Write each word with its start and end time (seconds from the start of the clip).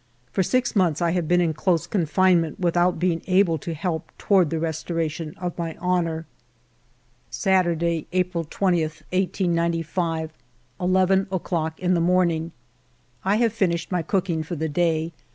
For 0.31 0.41
six 0.41 0.75
months 0.75 0.99
I 0.99 1.11
have 1.11 1.27
been 1.27 1.41
in 1.41 1.53
close 1.53 1.85
confinement 1.85 2.59
without 2.59 2.97
being 2.97 3.21
able 3.27 3.59
to 3.59 3.75
help 3.75 4.11
toward 4.17 4.49
the 4.49 4.57
restoration 4.57 5.35
of 5.37 5.55
my 5.59 5.75
honor. 5.79 6.25
Saturday^ 7.31 8.07
April 8.11 8.43
10, 8.43 8.61
1895, 8.73 10.31
11 10.79 11.27
o'clock 11.31 11.79
in 11.79 11.93
the 11.93 12.01
morning. 12.01 12.51
I 13.23 13.35
have 13.35 13.53
finished 13.53 13.91
my 13.91 14.01
cooking 14.01 14.41
for 14.41 14.55
the 14.55 14.67
day. 14.69 15.11